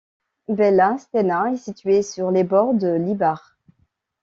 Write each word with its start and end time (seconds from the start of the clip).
Bela 0.47 0.97
Stena 0.97 1.51
est 1.51 1.57
située 1.57 2.01
sur 2.01 2.31
les 2.31 2.43
bords 2.43 2.73
de 2.73 2.87
l'Ibar. 2.91 3.55